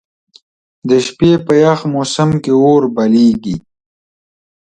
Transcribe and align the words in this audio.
د 0.89 0.91
شپې 1.05 1.31
په 1.45 1.53
یخ 1.63 1.79
موسم 1.93 2.29
کې 2.43 2.53
اور 2.63 2.83
بليږي. 2.95 3.55